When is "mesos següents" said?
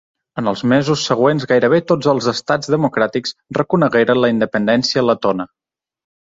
0.69-1.45